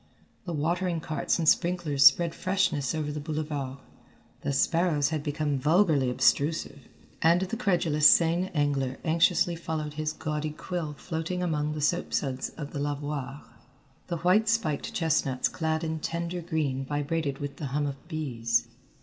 [0.45, 3.77] The watering carts and sprinklers spread freshness over the Boulevard,
[4.41, 6.79] the sparrows had become vulgarly obtrusive,
[7.21, 12.71] and the credulous Seine angler anxiously followed his gaudy quill floating among the soapsuds of
[12.71, 13.43] the lavoirs.
[14.07, 18.67] The white spiked chestnuts clad in tender green vibrated with the hum of bees.